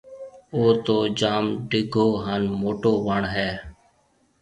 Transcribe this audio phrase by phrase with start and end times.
[0.53, 3.49] او تو جوم ڊگھو هانَ موٽو وڻ هيَ۔